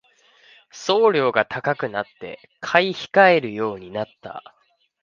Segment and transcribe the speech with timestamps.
[0.71, 4.41] 送料が高くなって買い控えるようになった